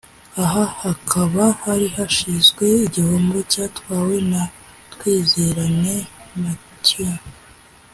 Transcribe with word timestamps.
Aha 0.43 0.63
hakaba 0.83 1.43
hari 1.63 1.87
hashyizwe 1.95 2.65
igihembo 2.85 3.37
cyatwawe 3.51 4.15
na 4.31 4.41
Twizerane 4.91 5.95
Mathieu 6.41 7.21